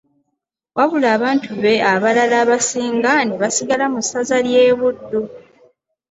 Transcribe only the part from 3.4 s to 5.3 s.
basigala mu ssaza ly’e Buddu.